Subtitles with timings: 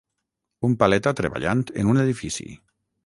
[0.67, 2.49] Un paleta treballant en un edifici.